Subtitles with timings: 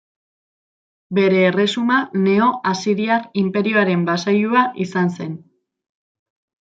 [1.17, 5.37] Bere erresuma Neo-asiriar inperioaren basailua izan zen.